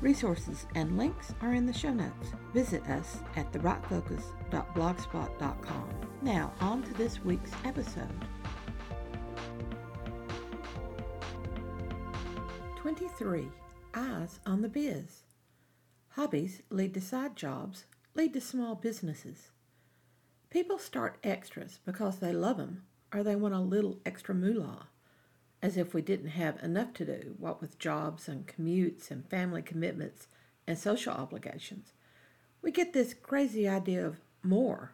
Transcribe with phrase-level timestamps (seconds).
[0.00, 2.32] Resources and links are in the show notes.
[2.52, 5.88] Visit us at thewritefocus.blogspot.com.
[6.20, 8.26] Now, on to this week's episode.
[12.76, 13.48] 23.
[13.94, 15.22] Eyes on the Biz.
[16.10, 19.50] Hobbies lead to side jobs, lead to small businesses.
[20.50, 22.82] People start extras because they love them
[23.14, 24.88] or they want a little extra moolah
[25.62, 29.62] as if we didn't have enough to do, what with jobs and commutes and family
[29.62, 30.28] commitments
[30.66, 31.92] and social obligations.
[32.62, 34.92] We get this crazy idea of more.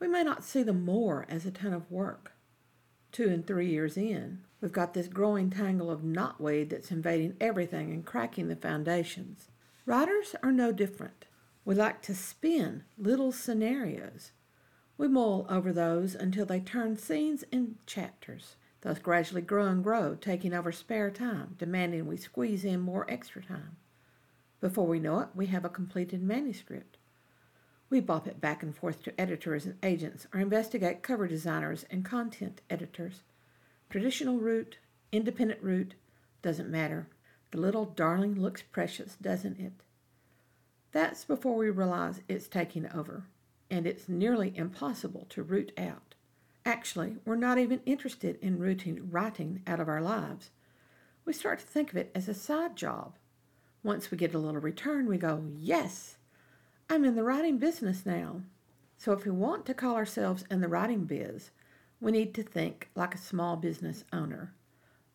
[0.00, 2.32] We may not see the more as a ton of work.
[3.10, 7.90] Two and three years in, we've got this growing tangle of knotweed that's invading everything
[7.90, 9.48] and cracking the foundations.
[9.86, 11.24] Writers are no different.
[11.64, 14.32] We like to spin little scenarios.
[14.96, 18.56] We mull over those until they turn scenes in chapters.
[18.82, 23.42] Those gradually grow and grow, taking over spare time, demanding we squeeze in more extra
[23.42, 23.76] time.
[24.60, 26.96] Before we know it, we have a completed manuscript.
[27.90, 32.04] We bop it back and forth to editors and agents or investigate cover designers and
[32.04, 33.22] content editors.
[33.88, 34.78] Traditional route,
[35.10, 35.94] independent route,
[36.42, 37.08] doesn't matter.
[37.50, 39.72] The little darling looks precious, doesn't it?
[40.92, 43.24] That's before we realize it's taking over,
[43.70, 46.07] and it's nearly impossible to root out.
[46.68, 50.50] Actually, we're not even interested in rooting writing out of our lives.
[51.24, 53.16] We start to think of it as a side job.
[53.82, 56.18] Once we get a little return, we go, Yes,
[56.90, 58.42] I'm in the writing business now.
[58.98, 61.52] So if we want to call ourselves in the writing biz,
[62.02, 64.52] we need to think like a small business owner.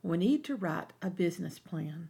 [0.01, 2.09] We need to write a business plan.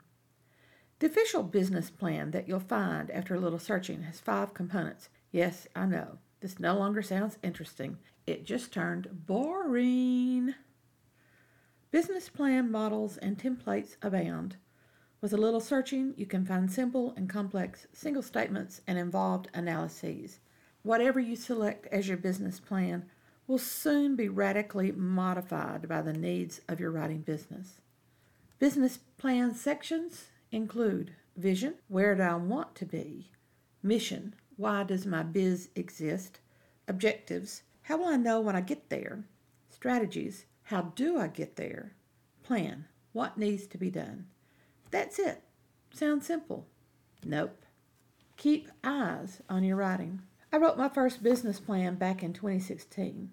[1.00, 5.10] The official business plan that you'll find after a little searching has five components.
[5.34, 6.20] Yes, I know.
[6.44, 8.00] This no longer sounds interesting.
[8.28, 10.54] It just turned boring.
[11.90, 14.58] Business plan models and templates abound.
[15.22, 20.42] With a little searching, you can find simple and complex single statements and involved analyses.
[20.82, 23.06] Whatever you select as your business plan
[23.48, 27.80] will soon be radically modified by the needs of your writing business.
[28.60, 33.32] Business plan sections include vision, where do I want to be?
[33.82, 36.40] Mission, why does my biz exist?
[36.88, 37.64] Objectives.
[37.84, 39.24] How will I know when I get there?
[39.70, 40.46] Strategies.
[40.64, 41.94] How do I get there?
[42.44, 42.86] Plan.
[43.12, 44.28] What needs to be done?
[44.92, 45.42] That's it.
[45.92, 46.68] Sounds simple.
[47.26, 47.66] Nope.
[48.38, 50.22] Keep eyes on your writing.
[50.52, 53.32] I wrote my first business plan back in 2016.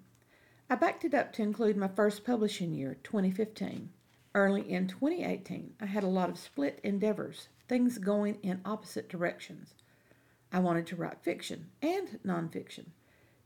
[0.68, 3.90] I backed it up to include my first publishing year, 2015.
[4.34, 9.74] Early in 2018, I had a lot of split endeavors, things going in opposite directions.
[10.52, 12.86] I wanted to write fiction and nonfiction,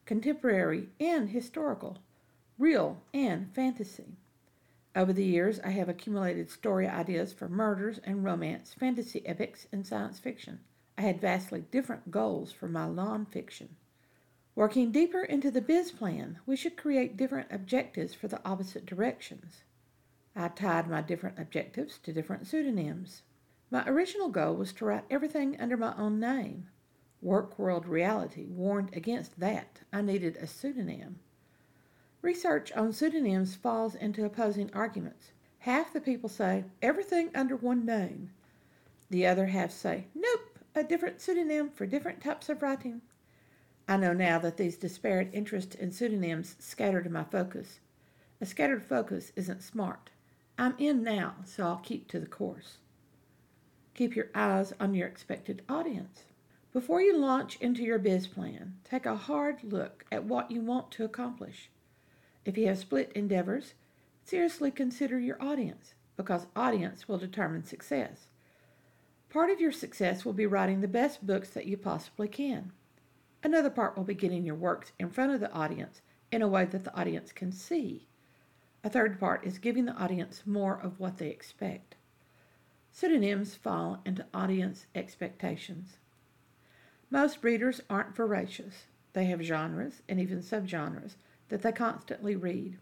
[0.07, 1.99] contemporary and historical,
[2.59, 4.17] real and fantasy.
[4.97, 9.87] Over the years, I have accumulated story ideas for murders and romance, fantasy epics, and
[9.87, 10.61] science fiction.
[10.97, 13.71] I had vastly different goals for my nonfiction.
[14.55, 19.65] Working deeper into the biz plan, we should create different objectives for the opposite directions.
[20.37, 23.23] I tied my different objectives to different pseudonyms.
[23.71, 26.69] My original goal was to write everything under my own name.
[27.25, 29.81] Work World Reality warned against that.
[29.91, 31.21] I needed a pseudonym.
[32.21, 35.33] Research on pseudonyms falls into opposing arguments.
[35.61, 38.31] Half the people say everything under one name.
[39.09, 43.01] The other half say, nope, a different pseudonym for different types of writing.
[43.89, 47.81] I know now that these disparate interests in pseudonyms scattered my focus.
[48.43, 50.11] A scattered focus isn't smart.
[50.59, 52.79] I'm in now, so I'll keep to the course.
[53.95, 56.25] Keep your eyes on your expected audience.
[56.75, 60.91] Before you launch into your biz plan, take a hard look at what you want
[60.91, 61.71] to accomplish.
[62.45, 63.75] If you have split endeavors,
[64.25, 68.27] seriously consider your audience because audience will determine success.
[69.31, 72.73] Part of your success will be writing the best books that you possibly can.
[73.45, 76.01] Another part will be getting your works in front of the audience
[76.33, 78.09] in a way that the audience can see.
[78.83, 81.95] A third part is giving the audience more of what they expect.
[82.91, 85.99] Pseudonyms fall into audience expectations.
[87.15, 88.87] Most readers aren't voracious.
[89.13, 91.15] They have genres and even subgenres
[91.49, 92.77] that they constantly read.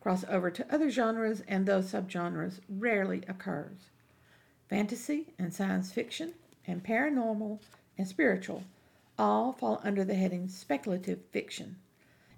[0.00, 3.90] Crossover to other genres and those subgenres rarely occurs.
[4.68, 7.58] Fantasy and science fiction and paranormal
[7.98, 8.62] and spiritual
[9.18, 11.74] all fall under the heading speculative fiction.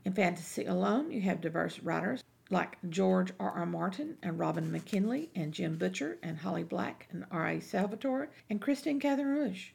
[0.06, 3.50] In fantasy alone, you have diverse writers like George R.
[3.50, 3.67] R.
[3.67, 7.49] Martin and Robin McKinley and Jim Butcher and Holly Black and R.
[7.49, 7.61] A.
[7.61, 9.73] Salvatore and Kristine Kathryn.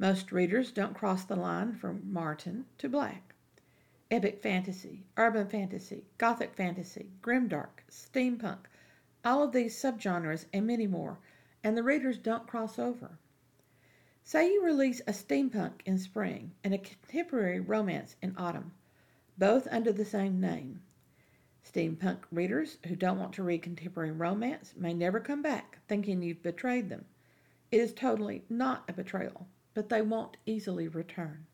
[0.00, 3.34] Most readers don't cross the line from Martin to Black.
[4.10, 8.60] Epic fantasy, urban fantasy, gothic fantasy, grimdark, steampunk,
[9.26, 11.18] all of these subgenres and many more,
[11.62, 13.18] and the readers don't cross over.
[14.24, 18.72] Say you release a steampunk in spring and a contemporary romance in autumn,
[19.36, 20.80] both under the same name.
[21.62, 26.42] Steampunk readers who don't want to read contemporary romance may never come back thinking you've
[26.42, 27.04] betrayed them.
[27.70, 31.46] It is totally not a betrayal, but they won't easily return.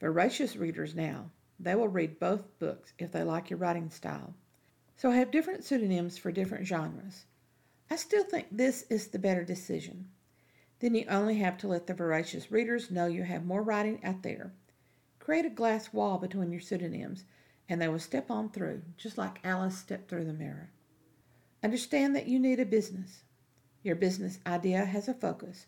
[0.00, 4.34] Voracious readers now, they will read both books if they like your writing style.
[4.96, 7.26] So have different pseudonyms for different genres.
[7.90, 10.08] I still think this is the better decision.
[10.80, 14.22] Then you only have to let the voracious readers know you have more writing out
[14.22, 14.52] there.
[15.18, 17.24] Create a glass wall between your pseudonyms
[17.68, 20.70] and they will step on through, just like Alice stepped through the mirror.
[21.62, 23.22] Understand that you need a business.
[23.82, 25.66] Your business idea has a focus.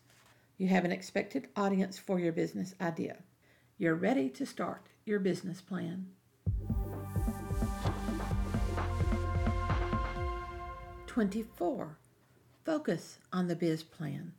[0.57, 3.17] You have an expected audience for your business idea.
[3.77, 6.07] You're ready to start your business plan.
[11.05, 11.99] 24.
[12.65, 14.33] Focus on the biz plan.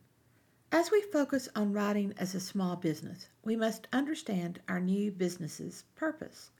[0.73, 5.85] As we focus on writing as a small business, we must understand our new business's
[5.95, 6.51] purpose.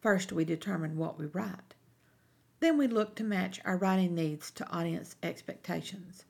[0.00, 1.74] First, we determine what we write.
[2.58, 6.24] Then we look to match our writing needs to audience expectations.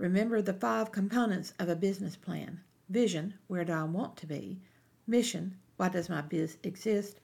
[0.00, 4.58] Remember the five components of a business plan vision, where do I want to be?
[5.06, 7.20] Mission, why does my biz exist?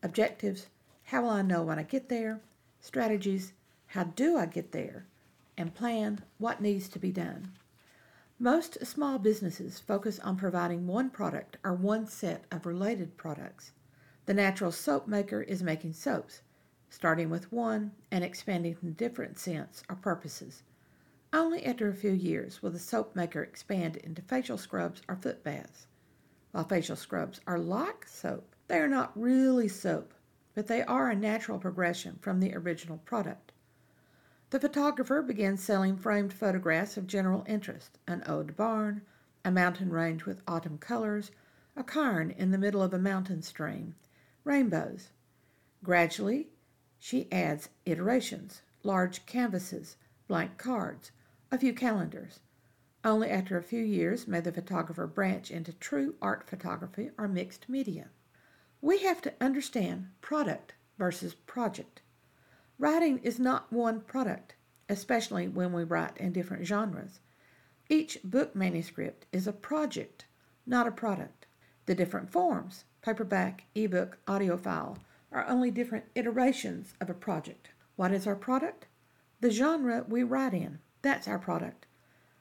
[0.00, 0.68] Objectives,
[1.02, 2.40] how will I know when I get there?
[2.80, 3.52] Strategies,
[3.88, 5.06] how do I get there?
[5.56, 7.50] And plan, what needs to be done?
[8.38, 13.72] Most small businesses focus on providing one product or one set of related products.
[14.26, 16.42] The natural soap maker is making soaps,
[16.90, 20.62] starting with one and expanding to different scents or purposes.
[21.32, 25.44] Only after a few years will the soap maker expand into facial scrubs or foot
[25.44, 25.86] baths.
[26.50, 30.12] While facial scrubs are like soap, they are not really soap,
[30.54, 33.52] but they are a natural progression from the original product.
[34.50, 39.02] The photographer began selling framed photographs of general interest an old barn,
[39.44, 41.30] a mountain range with autumn colors,
[41.76, 43.94] a cairn in the middle of a mountain stream,
[44.42, 45.12] rainbows.
[45.84, 46.48] Gradually,
[46.98, 51.12] she adds iterations, large canvases, blank cards,
[51.52, 52.38] a few calendars.
[53.04, 57.68] Only after a few years may the photographer branch into true art photography or mixed
[57.68, 58.10] media.
[58.80, 62.02] We have to understand product versus project.
[62.78, 64.54] Writing is not one product,
[64.88, 67.18] especially when we write in different genres.
[67.88, 70.26] Each book manuscript is a project,
[70.64, 71.46] not a product.
[71.86, 74.98] The different forms, paperback, ebook, audio file,
[75.32, 77.70] are only different iterations of a project.
[77.96, 78.86] What is our product?
[79.40, 80.78] The genre we write in.
[81.02, 81.86] That's our product.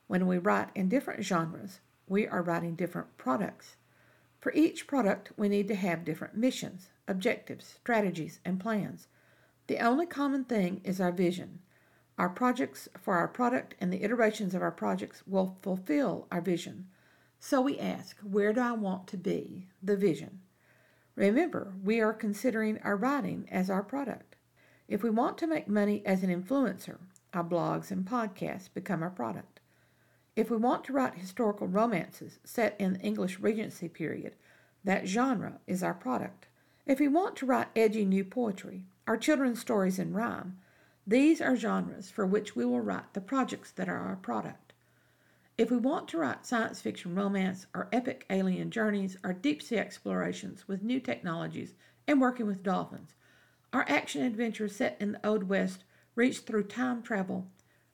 [0.07, 3.75] When we write in different genres, we are writing different products.
[4.39, 9.07] For each product, we need to have different missions, objectives, strategies, and plans.
[9.67, 11.59] The only common thing is our vision.
[12.17, 16.87] Our projects for our product and the iterations of our projects will fulfill our vision.
[17.39, 19.67] So we ask, where do I want to be?
[19.81, 20.41] The vision.
[21.15, 24.35] Remember, we are considering our writing as our product.
[24.87, 26.97] If we want to make money as an influencer,
[27.33, 29.59] our blogs and podcasts become our product.
[30.35, 34.35] If we want to write historical romances set in the English Regency period,
[34.83, 36.47] that genre is our product.
[36.85, 40.57] If we want to write edgy new poetry, our children's stories in rhyme,
[41.05, 44.73] these are genres for which we will write the projects that are our product.
[45.57, 49.77] If we want to write science fiction romance or epic alien journeys or deep sea
[49.77, 51.73] explorations with new technologies
[52.07, 53.13] and working with dolphins,
[53.73, 55.83] our action adventures set in the Old West
[56.19, 57.47] reach through time travel,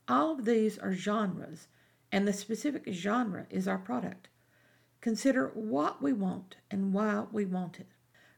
[0.08, 1.67] all of these are genres,
[2.12, 4.27] and the specific genre is our product.
[5.00, 7.88] Consider what we want and why we want it.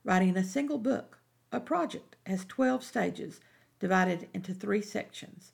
[0.03, 1.20] Writing a single book,
[1.51, 3.39] a project, has 12 stages
[3.79, 5.53] divided into three sections.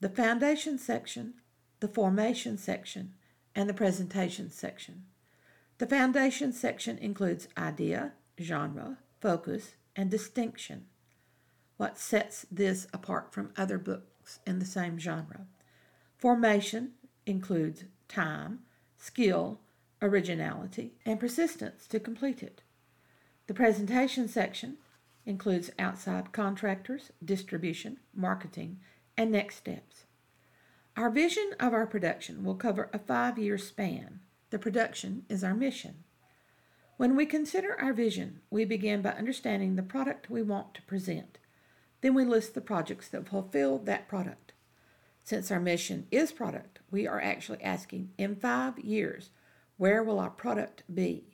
[0.00, 1.34] The foundation section
[1.80, 3.12] the formation section,
[3.54, 5.04] and the presentation section.
[5.78, 10.86] The foundation section includes idea, genre, focus, and distinction.
[11.76, 15.46] What sets this apart from other books in the same genre?
[16.16, 16.92] Formation
[17.26, 18.60] includes time,
[18.96, 19.60] skill,
[20.00, 22.62] originality, and persistence to complete it.
[23.46, 24.78] The presentation section
[25.26, 28.78] includes outside contractors, distribution, marketing,
[29.16, 30.04] and next steps.
[30.96, 34.20] Our vision of our production will cover a five year span.
[34.50, 36.04] The production is our mission.
[36.96, 41.38] When we consider our vision, we begin by understanding the product we want to present.
[42.00, 44.52] Then we list the projects that fulfill that product.
[45.24, 49.30] Since our mission is product, we are actually asking in five years,
[49.76, 51.24] where will our product be?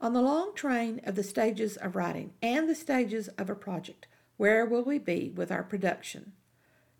[0.00, 4.06] On the long train of the stages of writing and the stages of a project,
[4.36, 6.32] where will we be with our production?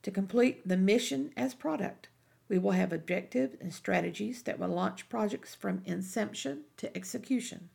[0.02, 2.08] To complete the mission as product,
[2.48, 7.70] we will have objectives and strategies that will launch projects from inception to execution.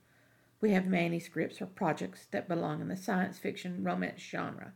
[0.62, 4.74] We have manuscripts or projects that belong in the science fiction romance genre.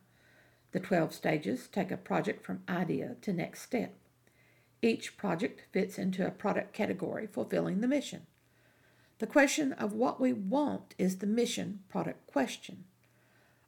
[0.73, 3.93] The 12 stages take a project from idea to next step.
[4.81, 8.25] Each project fits into a product category fulfilling the mission.
[9.19, 12.85] The question of what we want is the mission product question.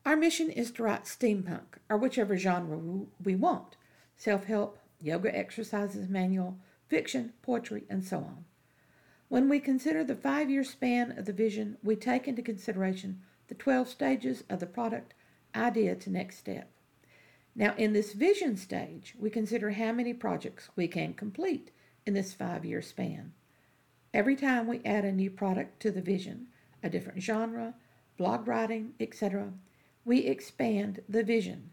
[0.03, 3.77] Our mission is to write steampunk or whichever genre we want
[4.17, 6.57] self help, yoga exercises manual,
[6.87, 8.45] fiction, poetry, and so on.
[9.29, 13.55] When we consider the five year span of the vision, we take into consideration the
[13.55, 15.13] 12 stages of the product
[15.55, 16.71] idea to next step.
[17.55, 21.71] Now, in this vision stage, we consider how many projects we can complete
[22.05, 23.33] in this five year span.
[24.13, 26.47] Every time we add a new product to the vision,
[26.83, 27.75] a different genre,
[28.17, 29.53] blog writing, etc.,
[30.03, 31.71] we expand the vision.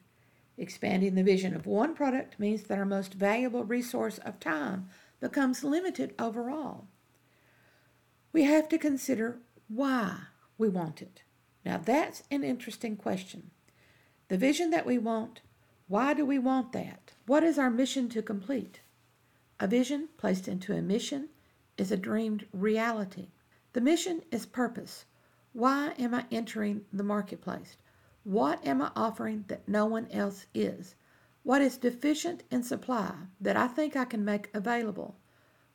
[0.57, 4.89] Expanding the vision of one product means that our most valuable resource of time
[5.21, 6.87] becomes limited overall.
[8.33, 10.19] We have to consider why
[10.59, 11.23] we want it.
[11.65, 13.51] Now, that's an interesting question.
[14.29, 15.41] The vision that we want,
[15.89, 17.13] why do we want that?
[17.27, 18.81] What is our mission to complete?
[19.59, 21.29] A vision placed into a mission
[21.77, 23.29] is a dreamed reality.
[23.73, 25.05] The mission is purpose.
[25.53, 27.77] Why am I entering the marketplace?
[28.25, 30.95] What am I offering that no one else is?
[31.43, 35.17] What is deficient in supply that I think I can make available?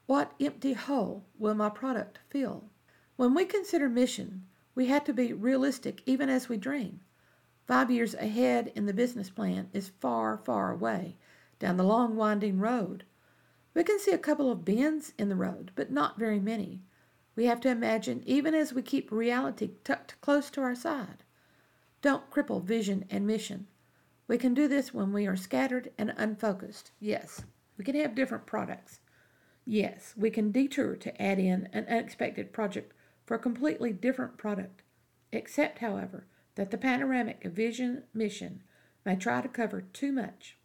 [0.06, 2.70] What empty hole will my product fill?
[3.18, 7.02] When we consider mission, we have to be realistic even as we dream.
[7.68, 11.18] Five years ahead in the business plan is far, far away
[11.60, 13.04] down the long winding road.
[13.74, 16.82] We can see a couple of bends in the road, but not very many.
[17.36, 21.24] We have to imagine even as we keep reality tucked close to our side.
[22.02, 23.68] Don't cripple vision and mission.
[24.30, 26.92] We can do this when we are scattered and unfocused.
[27.02, 27.44] Yes,
[27.78, 29.02] we can have different products.
[29.66, 32.94] Yes, we can detour to add in an unexpected project
[33.26, 34.84] for a completely different product,
[35.34, 38.64] except, however, that the panoramic vision mission
[39.06, 40.58] may try to cover too much.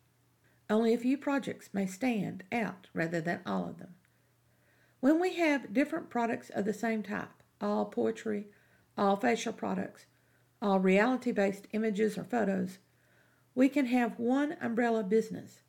[0.70, 3.94] Only a few projects may stand out rather than all of them.
[5.00, 8.46] When we have different products of the same type, all poetry,
[8.96, 10.06] all facial products,
[10.62, 12.78] all reality based images or photos,
[13.54, 15.60] we can have one umbrella business.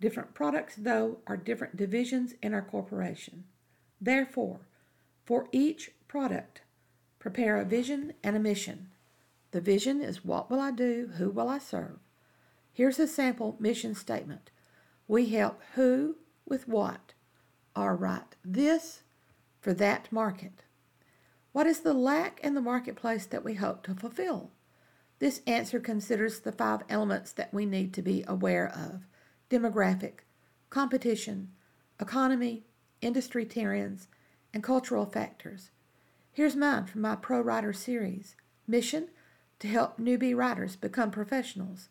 [0.00, 3.44] Different products, though, are different divisions in our corporation.
[4.00, 4.60] Therefore,
[5.26, 6.62] for each product,
[7.18, 8.88] prepare a vision and a mission.
[9.58, 11.98] The vision is what will I do, who will I serve.
[12.72, 14.52] Here's a sample mission statement
[15.08, 17.14] We help who with what,
[17.74, 19.02] or write this
[19.60, 20.62] for that market.
[21.50, 24.52] What is the lack in the marketplace that we hope to fulfill?
[25.18, 29.08] This answer considers the five elements that we need to be aware of
[29.50, 30.20] demographic,
[30.70, 31.48] competition,
[31.98, 32.62] economy,
[33.00, 34.06] industry trends,
[34.54, 35.72] and cultural factors.
[36.30, 38.36] Here's mine from my Pro Writer series
[38.68, 39.08] Mission
[39.60, 41.88] to help newbie writers become professionals.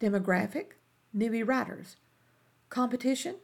[0.00, 0.72] Demographic,
[1.16, 1.96] newbie writers.
[2.68, 3.36] Competition,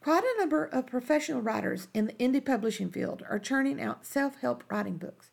[0.00, 4.36] Quite a number of professional writers in the indie publishing field are churning out self
[4.40, 5.30] help writing books.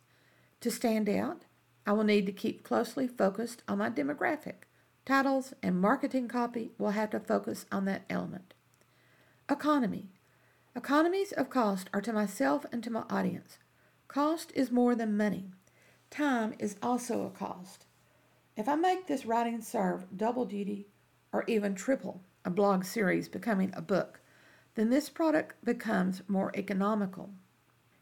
[0.60, 1.44] To stand out,
[1.86, 4.64] I will need to keep closely focused on my demographic.
[5.04, 8.54] Titles and marketing copy will have to focus on that element.
[9.48, 10.10] Economy.
[10.74, 13.58] Economies of cost are to myself and to my audience.
[14.08, 15.52] Cost is more than money.
[16.10, 17.86] Time is also a cost.
[18.56, 20.86] If I make this writing serve double duty
[21.32, 24.20] or even triple a blog series becoming a book,
[24.76, 27.30] then this product becomes more economical.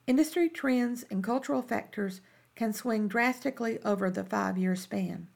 [0.06, 2.20] Industry trends and cultural factors
[2.54, 5.28] can swing drastically over the five year span.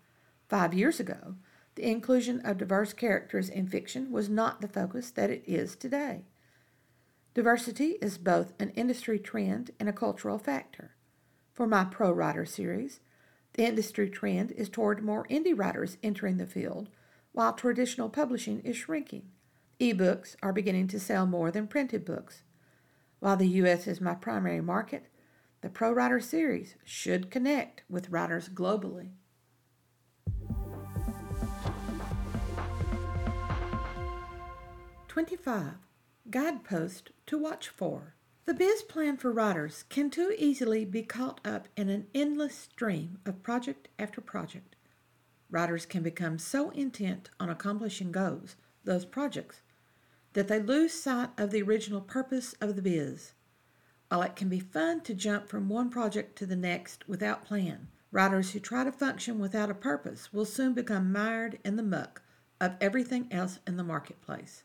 [0.48, 1.36] Five years ago,
[1.74, 6.24] the inclusion of diverse characters in fiction was not the focus that it is today.
[7.34, 10.96] Diversity is both an industry trend and a cultural factor.
[11.58, 13.00] For my Pro Writer series,
[13.54, 16.88] the industry trend is toward more indie writers entering the field,
[17.32, 19.24] while traditional publishing is shrinking.
[19.80, 22.42] Ebooks are beginning to sell more than printed books.
[23.18, 23.88] While the U.S.
[23.88, 25.06] is my primary market,
[25.60, 29.08] the Pro Writer series should connect with writers globally.
[35.08, 35.74] Twenty-five
[36.30, 38.14] guidepost to watch for.
[38.48, 43.18] The biz plan for writers can too easily be caught up in an endless stream
[43.26, 44.74] of project after project.
[45.50, 49.60] Writers can become so intent on accomplishing goals, those projects,
[50.32, 53.34] that they lose sight of the original purpose of the biz.
[54.08, 57.88] While it can be fun to jump from one project to the next without plan,
[58.10, 62.22] writers who try to function without a purpose will soon become mired in the muck
[62.62, 64.64] of everything else in the marketplace.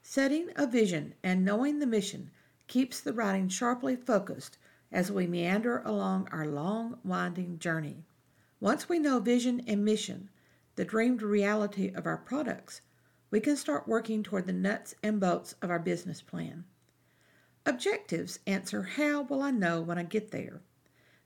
[0.00, 2.30] Setting a vision and knowing the mission
[2.66, 4.58] keeps the writing sharply focused
[4.92, 8.04] as we meander along our long, winding journey.
[8.60, 10.30] Once we know vision and mission,
[10.76, 12.80] the dreamed reality of our products,
[13.30, 16.64] we can start working toward the nuts and bolts of our business plan.
[17.64, 20.60] Objectives answer how will I know when I get there?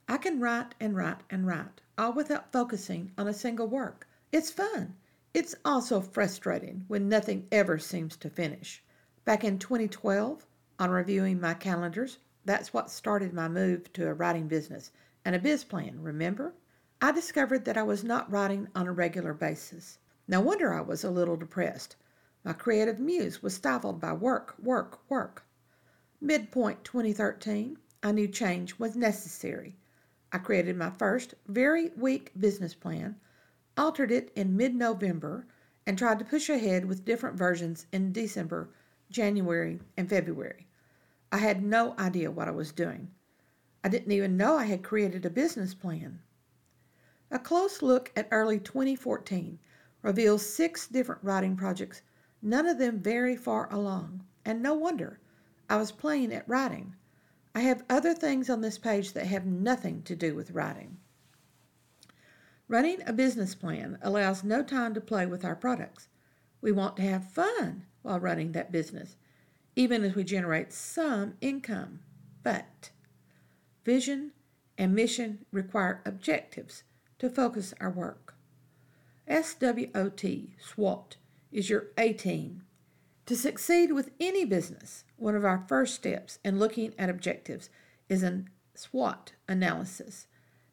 [0.08, 4.08] I can write and write and write, all without focusing on a single work.
[4.32, 4.96] It's fun.
[5.34, 8.82] It's also frustrating when nothing ever seems to finish.
[9.24, 10.46] Back in 2012,
[10.80, 14.90] on reviewing my calendars, that's what started my move to a writing business
[15.24, 16.54] and a biz plan, remember?
[17.02, 19.98] I discovered that I was not writing on a regular basis.
[20.26, 21.96] No wonder I was a little depressed.
[22.42, 25.44] My creative muse was stifled by work, work, work.
[26.18, 29.76] Midpoint 2013, I knew change was necessary.
[30.32, 33.16] I created my first very weak business plan,
[33.76, 35.46] altered it in mid November,
[35.86, 38.70] and tried to push ahead with different versions in December,
[39.10, 40.66] January, and February.
[41.32, 43.12] I had no idea what I was doing.
[43.84, 46.20] I didn't even know I had created a business plan.
[47.30, 49.60] A close look at early 2014
[50.02, 52.02] reveals six different writing projects,
[52.42, 54.24] none of them very far along.
[54.44, 55.20] And no wonder.
[55.68, 56.96] I was playing at writing.
[57.54, 60.96] I have other things on this page that have nothing to do with writing.
[62.66, 66.08] Running a business plan allows no time to play with our products.
[66.60, 69.14] We want to have fun while running that business
[69.76, 72.00] even as we generate some income.
[72.42, 72.90] But
[73.84, 74.32] vision
[74.76, 76.84] and mission require objectives
[77.18, 78.34] to focus our work.
[79.28, 81.16] SWOT, SWOT,
[81.52, 82.62] is your A team.
[83.26, 87.70] To succeed with any business, one of our first steps in looking at objectives
[88.08, 90.26] is an SWOT analysis.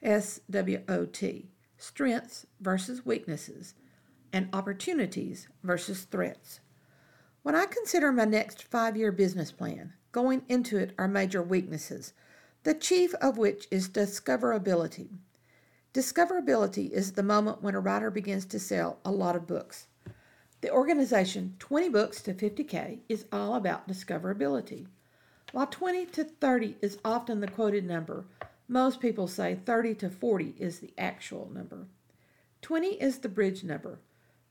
[0.04, 1.46] SWOT,
[1.78, 3.76] strengths versus weaknesses,
[4.34, 6.60] and opportunities versus threats.
[7.48, 12.12] When I consider my next five year business plan, going into it are major weaknesses,
[12.64, 15.08] the chief of which is discoverability.
[15.94, 19.88] Discoverability is the moment when a writer begins to sell a lot of books.
[20.60, 24.88] The organization 20 Books to 50K is all about discoverability.
[25.54, 28.26] While 20 to 30 is often the quoted number,
[28.68, 31.88] most people say 30 to 40 is the actual number.
[32.62, 34.00] 20 is the bridge number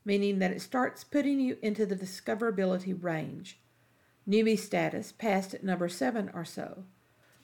[0.07, 3.59] meaning that it starts putting you into the discoverability range.
[4.25, 6.85] Newbie status passed at number 7 or so.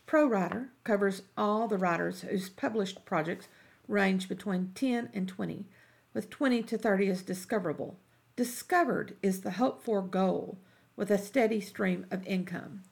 [0.05, 3.49] Pro Writer covers all the writers whose published projects
[3.89, 5.65] range between 10 and 20,
[6.13, 7.99] with 20 to 30 as discoverable.
[8.37, 10.57] Discovered is the hoped for goal
[10.95, 12.83] with a steady stream of income.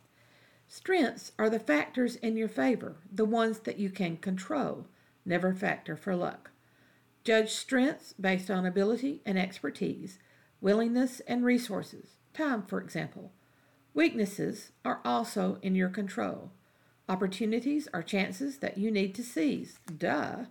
[0.67, 4.87] Strengths are the factors in your favor, the ones that you can control,
[5.25, 6.50] never factor for luck.
[7.23, 10.17] Judge strengths based on ability and expertise,
[10.59, 13.31] willingness and resources, time, for example.
[13.93, 16.51] Weaknesses are also in your control.
[17.07, 19.77] Opportunities are chances that you need to seize.
[19.97, 20.45] Duh.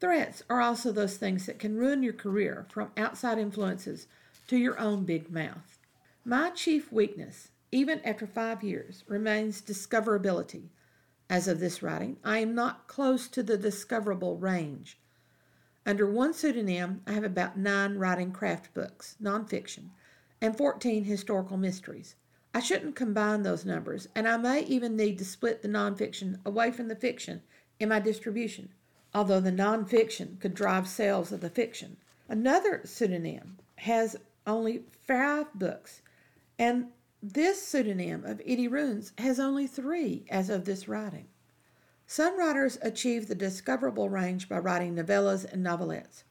[0.00, 4.06] Threats are also those things that can ruin your career from outside influences
[4.48, 5.78] to your own big mouth.
[6.24, 10.70] My chief weakness, even after five years, remains discoverability.
[11.30, 14.98] As of this writing, I am not close to the discoverable range.
[15.86, 19.90] Under one pseudonym, I have about nine writing craft books, nonfiction,
[20.40, 22.14] and 14 historical mysteries.
[22.54, 26.70] I shouldn't combine those numbers, and I may even need to split the nonfiction away
[26.70, 27.42] from the fiction
[27.78, 28.70] in my distribution,
[29.12, 31.98] although the nonfiction could drive sales of the fiction.
[32.28, 34.16] Another pseudonym has
[34.46, 36.00] only five books,
[36.58, 36.86] and
[37.22, 41.26] this pseudonym of Edie Runes has only three as of this writing.
[42.06, 46.24] Some writers achieve the discoverable range by writing novellas and novelettes.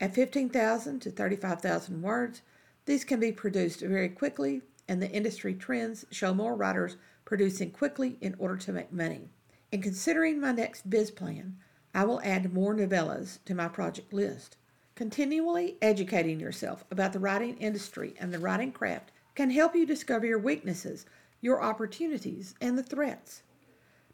[0.00, 2.42] At 15,000 to 35,000 words,
[2.86, 8.16] these can be produced very quickly, and the industry trends show more writers producing quickly
[8.20, 9.28] in order to make money.
[9.70, 11.58] In considering my next biz plan,
[11.94, 14.56] I will add more novellas to my project list.
[14.94, 20.26] Continually educating yourself about the writing industry and the writing craft can help you discover
[20.26, 21.06] your weaknesses,
[21.40, 23.42] your opportunities, and the threats.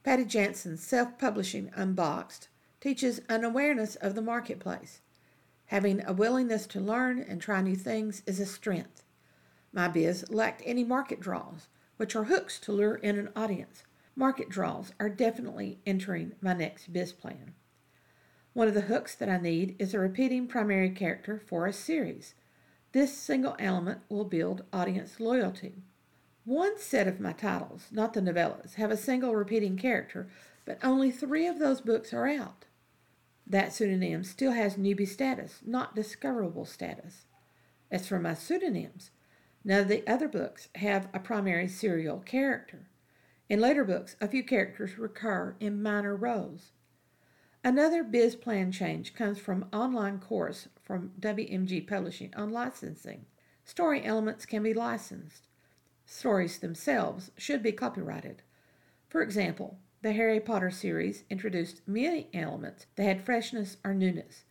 [0.09, 2.49] Patty Jansen's Self Publishing Unboxed
[2.81, 5.03] teaches an awareness of the marketplace.
[5.67, 9.05] Having a willingness to learn and try new things is a strength.
[9.71, 11.69] My biz lacked any market draws,
[11.99, 13.83] which are hooks to lure in an audience.
[14.17, 17.53] Market draws are definitely entering my next biz plan.
[18.55, 22.35] One of the hooks that I need is a repeating primary character for a series.
[22.93, 25.83] This single element will build audience loyalty.
[26.49, 30.31] One set of my titles, not the novellas, have a single repeating character,
[30.65, 32.65] but only three of those books are out.
[33.47, 37.27] That pseudonym still has newbie status, not discoverable status.
[37.91, 39.11] As for my pseudonyms,
[39.63, 42.89] none of the other books have a primary serial character.
[43.51, 46.73] In later books, a few characters recur in minor roles.
[47.63, 53.27] Another biz plan change comes from online course from WMG Publishing on licensing.
[53.67, 55.48] Story elements can be licensed.
[56.11, 58.41] Stories themselves should be copyrighted.
[59.11, 64.45] For example, the Harry Potter series introduced many elements that had freshness or newness.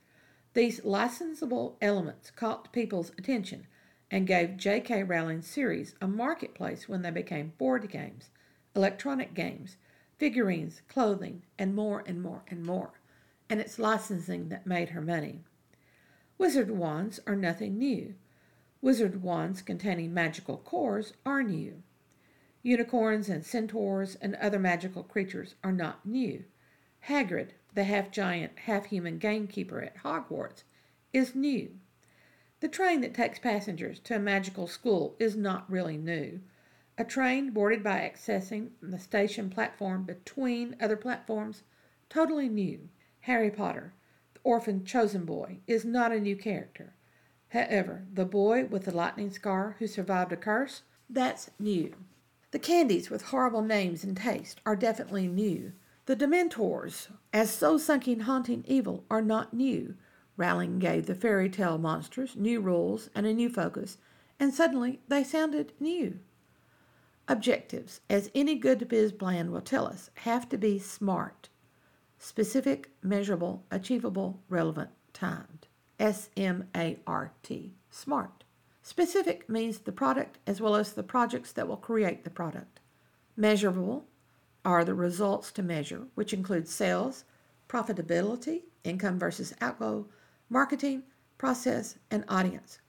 [0.54, 3.66] These licensable elements caught people's attention
[4.12, 5.02] and gave J.K.
[5.02, 8.30] Rowling's series a marketplace when they became board games
[8.76, 9.78] electronic games,
[10.20, 12.92] figurines, clothing, and more and more and more.
[13.50, 15.42] And it's licensing that made her money.
[16.38, 18.14] Wizard wands are nothing new.
[18.80, 21.82] Wizard wands containing magical cores are new.
[22.62, 26.44] Unicorns and centaurs and other magical creatures are not new.
[27.08, 30.64] Hagrid, the half giant, half human gamekeeper at Hogwarts,
[31.12, 31.80] is new.
[32.60, 36.42] The train that takes passengers to a magical school is not really new.
[37.00, 41.64] A train boarded by accessing the station platform between other platforms,
[42.10, 42.90] totally new.
[43.22, 43.94] Harry Potter,
[44.34, 46.94] the orphan chosen boy, is not a new character.
[47.50, 51.96] However, the boy with the lightning scar who survived a curse, that's new.
[52.52, 55.74] The candies with horrible names and taste are definitely new.
[56.06, 59.96] The Dementors, as soul sucking haunting evil, are not new.
[60.36, 63.98] Rowling gave the fairy tale monsters new rules and a new focus,
[64.40, 66.20] and suddenly they sounded new.
[67.28, 71.50] Objectives, as any good biz plan will tell us, have to be SMART
[72.20, 75.68] specific, measurable, achievable, relevant, timed.
[76.00, 77.74] S M A R T.
[77.90, 78.44] SMART.
[78.84, 82.80] Specific means the product as well as the projects that will create the product.
[83.36, 84.06] Measurable
[84.64, 87.24] are the results to measure, which include sales,
[87.68, 90.08] profitability, income versus outgo,
[90.50, 91.04] marketing,
[91.38, 92.80] process, and audience.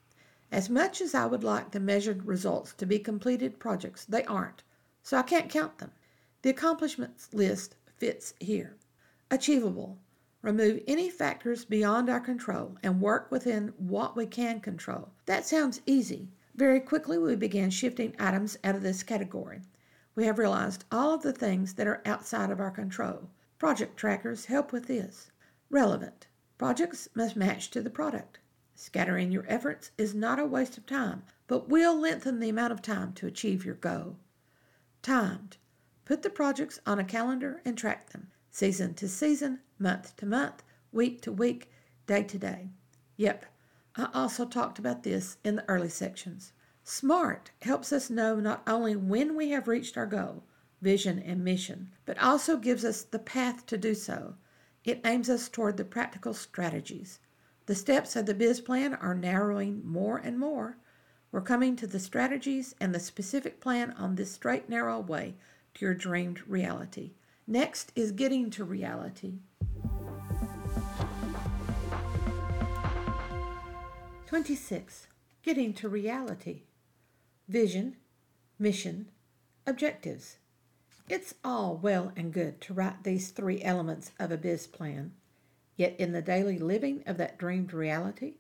[0.51, 4.62] As much as I would like the measured results to be completed projects, they aren't,
[5.03, 5.92] so I can't count them.
[6.42, 8.77] The accomplishments list fits here.
[9.31, 9.99] Achievable.
[10.42, 15.11] Remove any factors beyond our control and work within what we can control.
[15.27, 16.29] That sounds easy.
[16.55, 19.62] Very quickly, we began shifting items out of this category.
[20.14, 23.31] We have realized all of the things that are outside of our control.
[23.59, 25.31] Project trackers help with this.
[25.70, 26.29] Relevant.
[26.57, 28.38] Projects must match to the product.
[28.74, 32.81] Scattering your efforts is not a waste of time, but will lengthen the amount of
[32.81, 34.16] time to achieve your goal.
[35.03, 35.57] Timed.
[36.05, 40.62] Put the projects on a calendar and track them, season to season, month to month,
[40.92, 41.70] week to week,
[42.06, 42.70] day to day.
[43.16, 43.46] Yep,
[43.96, 46.52] I also talked about this in the early sections.
[46.84, 50.44] SMART helps us know not only when we have reached our goal,
[50.80, 54.36] vision, and mission, but also gives us the path to do so.
[54.84, 57.18] It aims us toward the practical strategies.
[57.66, 60.78] The steps of the biz plan are narrowing more and more.
[61.30, 65.34] We're coming to the strategies and the specific plan on this straight, narrow way
[65.74, 67.12] to your dreamed reality.
[67.46, 69.40] Next is getting to reality.
[74.28, 75.06] 26.
[75.42, 76.64] Getting to reality.
[77.48, 77.96] Vision,
[78.58, 79.08] mission,
[79.66, 80.36] objectives.
[81.08, 85.12] It's all well and good to write these three elements of a biz plan.
[85.76, 88.34] Yet in the daily living of that dreamed reality,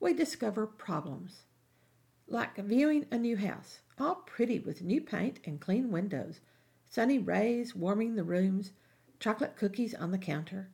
[0.00, 1.42] we discover problems.
[2.26, 6.40] Like viewing a new house, all pretty with new paint and clean windows,
[6.88, 8.70] sunny rays warming the rooms,
[9.20, 10.70] chocolate cookies on the counter.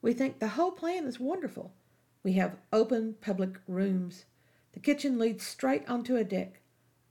[0.00, 1.72] We think the whole plan is wonderful.
[2.26, 4.24] We have open public rooms.
[4.72, 6.60] The kitchen leads straight onto a deck.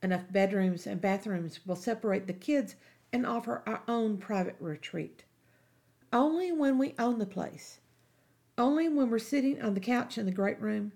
[0.04, 2.75] Enough bedrooms and bathrooms will separate the kids
[3.13, 5.23] and offer our own private retreat.
[6.12, 7.80] Only when we own the place
[8.58, 10.91] only when we're sitting on the couch in the great room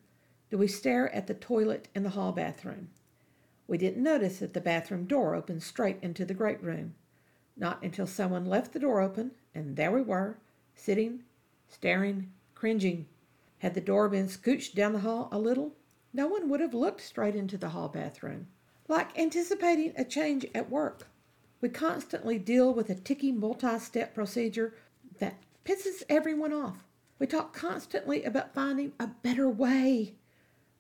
[0.50, 2.90] do we stare at the toilet in the hall bathroom.
[3.70, 6.96] We didn't notice that the bathroom door opened straight into the great room.
[7.56, 10.40] Not until someone left the door open, and there we were,
[10.76, 11.24] sitting,
[11.70, 13.06] staring, cringing.
[13.60, 15.76] Had the door been scooched down the hall a little,
[16.14, 18.48] no one would have looked straight into the hall bathroom.
[18.88, 21.08] Like anticipating a change at work,
[21.62, 24.74] we constantly deal with a ticky multi step procedure
[25.20, 26.84] that pisses everyone off.
[27.20, 30.16] We talk constantly about finding a better way.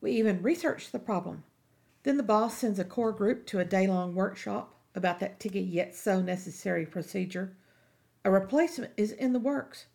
[0.01, 1.43] We even research the problem.
[2.03, 5.59] Then the boss sends a core group to a day long workshop about that ticky
[5.59, 7.55] yet so necessary procedure.
[8.23, 9.87] A replacement is in the works.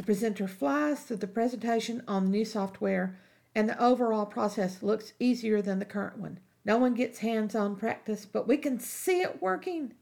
[0.00, 3.18] The presenter flies through the presentation on the new software,
[3.54, 6.40] and the overall process looks easier than the current one.
[6.64, 9.92] No one gets hands on practice, but we can see it working.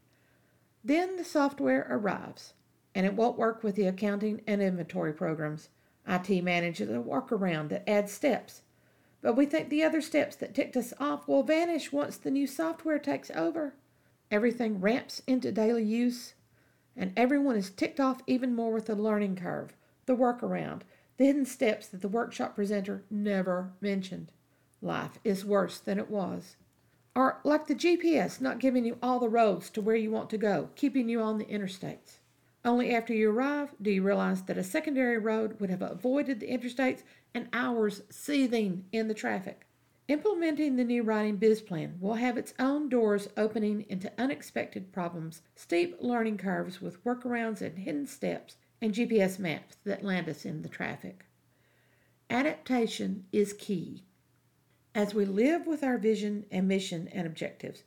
[0.85, 2.53] Then the software arrives,
[2.95, 5.67] and it won't work with the accounting and inventory programs.
[6.07, 8.61] IT manages a workaround that adds steps,
[9.21, 12.47] but we think the other steps that ticked us off will vanish once the new
[12.47, 13.73] software takes over.
[14.31, 16.35] Everything ramps into daily use,
[16.95, 19.75] and everyone is ticked off even more with the learning curve,
[20.09, 20.81] the workaround,
[21.17, 24.31] the hidden steps that the workshop presenter never mentioned.
[24.81, 26.55] Life is worse than it was.
[27.13, 30.37] Or like the GPS not giving you all the roads to where you want to
[30.39, 32.17] go, keeping you on the interstates.
[32.65, 36.49] Only after you arrive do you realize that a secondary road would have avoided the
[36.49, 37.03] interstates
[37.35, 39.67] and hours seething in the traffic.
[40.07, 45.43] Implementing the new writing biz plan will have its own doors opening into unexpected problems,
[45.53, 50.61] steep learning curves with workarounds and hidden steps, and GPS maps that land us in
[50.61, 51.25] the traffic.
[52.29, 54.03] Adaptation is key.
[54.95, 57.83] As we live with our vision and mission and objectives,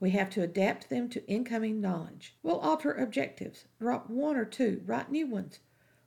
[0.00, 2.36] we have to adapt them to incoming knowledge.
[2.42, 5.60] We'll alter objectives, drop one or two, write new ones.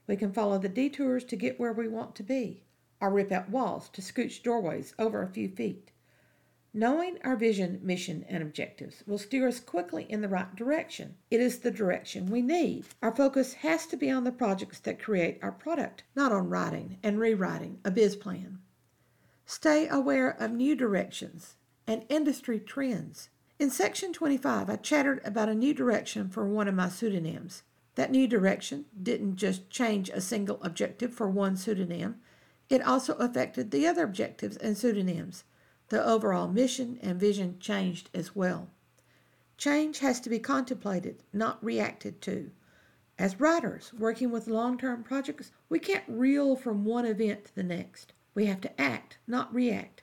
[0.08, 2.64] We can follow the detours to get where we want to be,
[3.00, 5.93] or rip out walls to scooch doorways over a few feet.
[6.76, 11.16] Knowing our vision, mission, and objectives will steer us quickly in the right direction.
[11.30, 12.86] It is the direction we need.
[13.02, 16.98] Our focus has to be on the projects that create our product, not on writing
[17.04, 18.58] and rewriting a biz plan.
[19.46, 23.30] Stay aware of new directions and industry trends.
[23.60, 27.62] In section 25, I chattered about a new direction for one of my pseudonyms.
[27.94, 32.16] That new direction didn't just change a single objective for one pseudonym,
[32.68, 35.44] it also affected the other objectives and pseudonyms.
[35.94, 38.72] The overall mission and vision changed as well.
[39.60, 42.50] Change has to be contemplated, not reacted to.
[43.20, 47.62] As writers working with long term projects, we can't reel from one event to the
[47.62, 48.12] next.
[48.34, 50.02] We have to act, not react.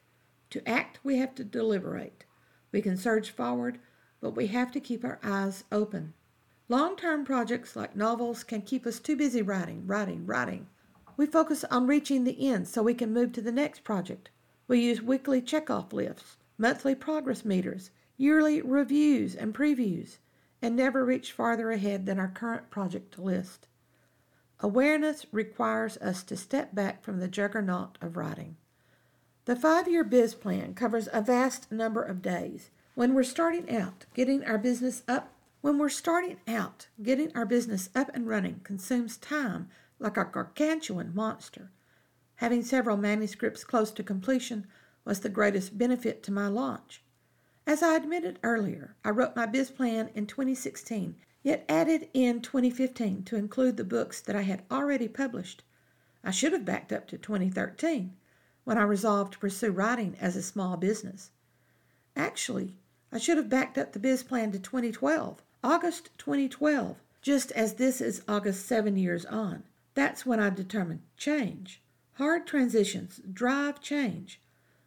[0.51, 2.25] To act, we have to deliberate.
[2.71, 3.81] We can surge forward,
[4.21, 6.15] but we have to keep our eyes open.
[6.69, 10.69] Long term projects like novels can keep us too busy writing, writing, writing.
[11.17, 14.31] We focus on reaching the end so we can move to the next project.
[14.71, 20.19] We use weekly checkoff lists, monthly progress meters, yearly reviews and previews,
[20.63, 23.67] and never reach farther ahead than our current project list.
[24.61, 28.59] Awareness requires us to step back from the juggernaut of writing.
[29.45, 32.71] The five year biz plan covers a vast number of days.
[32.95, 37.91] When we're starting out, getting our business up, when we're starting out, getting our business
[37.97, 41.73] up and running consumes time like a gargantuan monster.
[42.41, 44.67] Having several manuscripts close to completion
[45.05, 47.03] was the greatest benefit to my launch.
[47.67, 53.25] As I admitted earlier, I wrote my biz plan in 2016 yet added in 2015
[53.25, 55.65] to include the books that I had already published.
[56.25, 58.17] I should have backed up to 2013
[58.65, 61.33] when I resolved to pursue writing as a small business.
[62.17, 62.75] Actually,
[63.13, 68.01] I should have backed up the biz plan to 2012, August 2012, just as this
[68.01, 69.63] is August seven years on.
[69.93, 71.83] That's when I determined change.
[72.21, 74.43] Hard transitions drive change.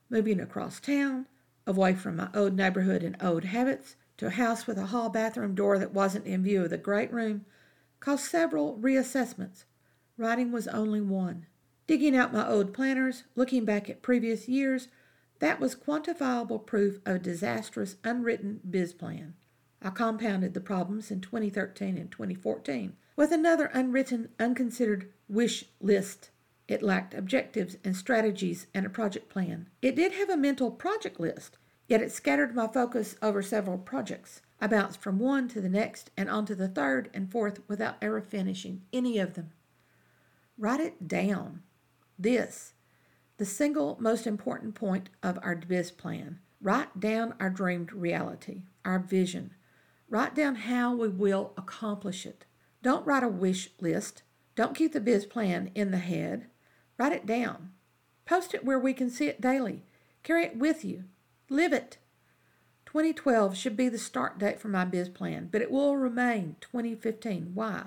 [0.07, 1.25] Moving across town,
[1.65, 5.55] away from my old neighborhood and old habits, to a house with a hall bathroom
[5.55, 7.45] door that wasn't in view of the great room
[7.99, 9.63] caused several reassessments.
[10.15, 11.47] Writing was only one.
[11.87, 14.89] Digging out my old planners, looking back at previous years,
[15.39, 19.33] that was quantifiable proof of a disastrous, unwritten biz plan.
[19.81, 26.29] I compounded the problems in 2013 and 2014 with another unwritten, unconsidered wish list.
[26.67, 29.69] It lacked objectives and strategies and a project plan.
[29.81, 34.41] It did have a mental project list, Yet it scattered my focus over several projects.
[34.61, 37.97] I bounced from one to the next and on to the third and fourth without
[38.01, 39.51] ever finishing any of them.
[40.57, 41.63] Write it down.
[42.17, 42.73] This,
[43.37, 46.39] the single most important point of our biz plan.
[46.61, 49.53] Write down our dreamed reality, our vision.
[50.09, 52.45] Write down how we will accomplish it.
[52.81, 54.23] Don't write a wish list.
[54.55, 56.47] Don't keep the biz plan in the head.
[56.97, 57.71] Write it down.
[58.25, 59.83] Post it where we can see it daily.
[60.23, 61.05] Carry it with you.
[61.49, 61.97] Live it.
[62.85, 67.51] 2012 should be the start date for my biz plan, but it will remain 2015.
[67.53, 67.83] Why?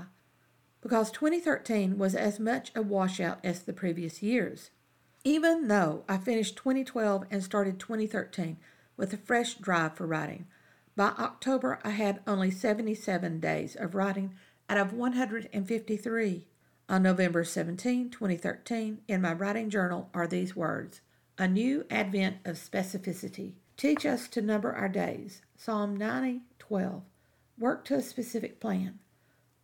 [0.81, 4.71] Because 2013 was as much a washout as the previous years.
[5.25, 8.59] Even though I finished 2012 and started 2013
[8.97, 10.47] with a fresh drive for writing,
[10.97, 14.35] by October I had only 77 days of writing
[14.69, 16.47] out of 153.
[16.89, 21.01] On November 17, 2013, in my writing journal are these words
[21.37, 23.55] a new advent of specificity.
[23.77, 25.43] Teach us to number our days.
[25.57, 27.03] Psalm 90, 12.
[27.59, 29.01] Work to a specific plan.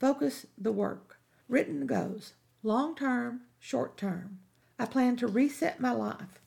[0.01, 1.21] Focus the work.
[1.49, 2.33] Written goes
[2.65, 4.41] Long term, short term.
[4.77, 6.41] I plan to reset my life.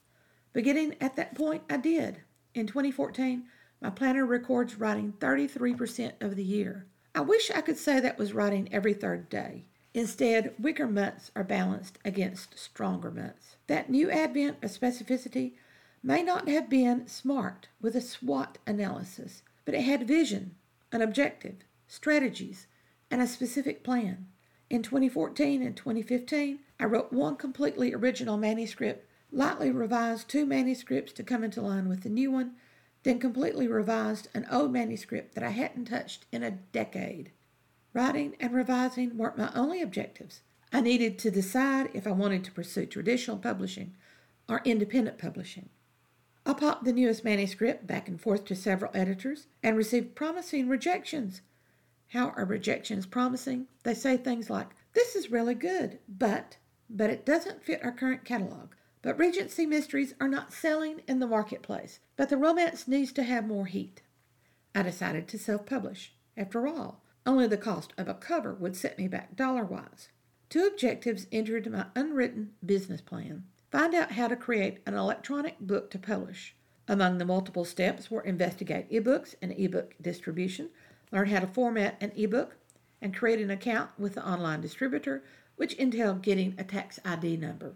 [0.52, 2.20] Beginning at that point, I did.
[2.54, 3.46] In 2014,
[3.80, 6.84] my planner records writing 33% of the year.
[7.14, 9.64] I wish I could say that was writing every third day.
[9.96, 13.56] Instead, weaker months are balanced against stronger months.
[13.66, 15.54] That new advent of specificity
[16.02, 20.54] may not have been smart with a SWOT analysis, but it had vision,
[20.92, 22.66] an objective, strategies,
[23.10, 24.26] and a specific plan.
[24.68, 31.22] In 2014 and 2015, I wrote one completely original manuscript, lightly revised two manuscripts to
[31.22, 32.56] come into line with the new one,
[33.02, 37.32] then completely revised an old manuscript that I hadn't touched in a decade.
[37.96, 40.42] Writing and revising weren't my only objectives.
[40.70, 43.94] I needed to decide if I wanted to pursue traditional publishing
[44.46, 45.70] or independent publishing.
[46.44, 51.40] I popped the newest manuscript back and forth to several editors and received promising rejections.
[52.08, 53.66] How are rejections promising?
[53.82, 56.58] They say things like, This is really good, but,
[56.90, 58.72] but it doesn't fit our current catalog.
[59.00, 63.46] But Regency mysteries are not selling in the marketplace, but the romance needs to have
[63.46, 64.02] more heat.
[64.74, 66.12] I decided to self publish.
[66.36, 70.08] After all, only the cost of a cover would set me back dollar wise.
[70.48, 73.44] Two objectives entered my unwritten business plan.
[73.70, 76.54] Find out how to create an electronic book to publish.
[76.88, 80.70] Among the multiple steps were investigate ebooks and ebook distribution,
[81.10, 82.56] learn how to format an ebook,
[83.02, 85.24] and create an account with the online distributor,
[85.56, 87.74] which entailed getting a tax ID number.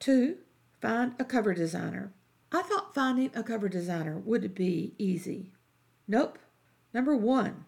[0.00, 0.38] Two,
[0.80, 2.12] Find a cover designer.
[2.52, 5.50] I thought finding a cover designer would be easy.
[6.06, 6.38] Nope.
[6.94, 7.64] Number one,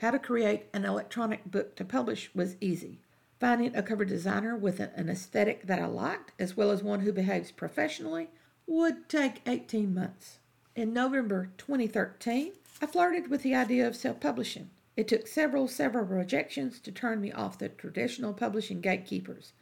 [0.00, 3.00] how to create an electronic book to publish was easy.
[3.38, 7.12] Finding a cover designer with an aesthetic that I liked, as well as one who
[7.12, 8.28] behaves professionally,
[8.66, 10.38] would take 18 months.
[10.74, 14.70] In November 2013, I flirted with the idea of self publishing.
[14.96, 19.52] It took several, several rejections to turn me off the traditional publishing gatekeepers.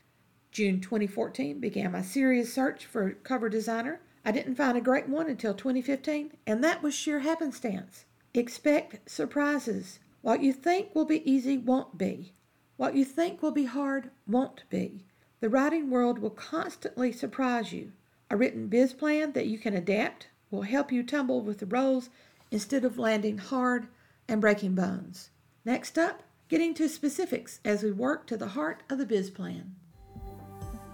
[0.53, 4.01] June 2014 began my serious search for a cover designer.
[4.25, 8.05] I didn't find a great one until 2015, and that was sheer happenstance.
[8.35, 9.99] Expect surprises.
[10.29, 12.35] What you think will be easy won't be.
[12.77, 15.07] What you think will be hard won't be.
[15.41, 17.93] The writing world will constantly surprise you.
[18.29, 22.11] A written biz plan that you can adapt will help you tumble with the rolls
[22.51, 23.89] instead of landing hard
[24.29, 25.31] and breaking bones.
[25.65, 29.77] Next up, getting to specifics as we work to the heart of the biz plan.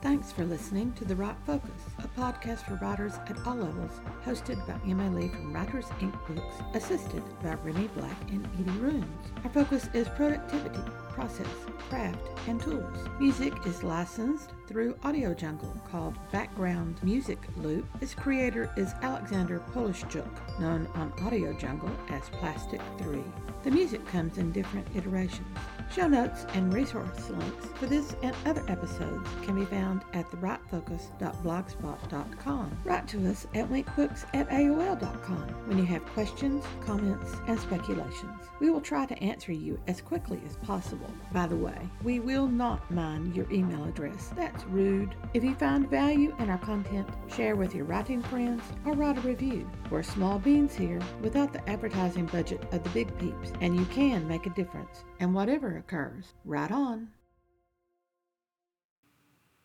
[0.05, 4.59] Thanks for listening to The Write Focus, a podcast for writers at all levels, hosted
[4.67, 6.13] by Emma Lee from Writers Inc.
[6.29, 9.33] Books, assisted by Remy Black and Edie Runes.
[9.43, 11.47] Our focus is productivity, process,
[11.89, 13.09] craft, and tools.
[13.19, 17.87] Music is licensed through Audio Jungle called Background Music Loop.
[18.03, 23.25] Its creator is Alexander Polishchuk, known on Audio Jungle as Plastic 3.
[23.63, 25.57] The music comes in different iterations.
[25.93, 32.79] Show notes and resource links for this and other episodes can be found at thewritefocus.blogspot.com.
[32.85, 38.49] Write to us at winkbooks at AOL.com when you have questions, comments, and speculations.
[38.61, 41.11] We will try to answer you as quickly as possible.
[41.33, 44.33] By the way, we will not mind your email address.
[44.37, 45.15] That's rude.
[45.33, 49.21] If you find value in our content, share with your writing friends or write a
[49.21, 49.71] review.
[49.91, 54.27] We're small beans here without the advertising budget of the big peeps, and you can
[54.27, 55.05] make a difference.
[55.25, 57.09] And whatever occurs, right on.